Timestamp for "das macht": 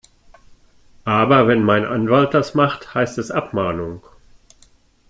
2.33-2.95